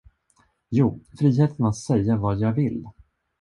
Jo, 0.71 0.99
friheten 1.17 1.65
att 1.65 1.75
säga 1.77 2.17
vad 2.17 2.39
jag 2.39 2.51
vill. 2.53 2.85